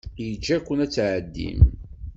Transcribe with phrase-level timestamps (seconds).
[0.23, 1.59] Yeǧǧa-ken ad tɛeddim.